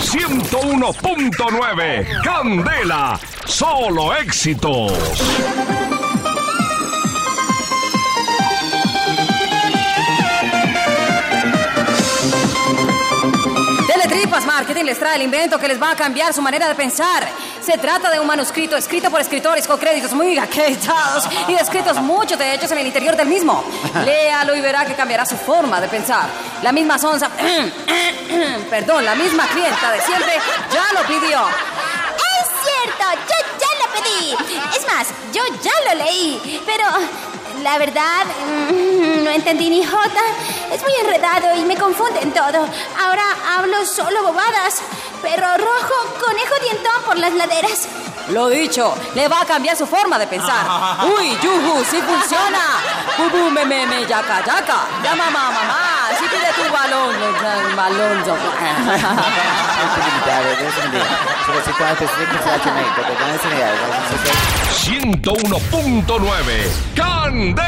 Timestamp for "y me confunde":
41.56-42.20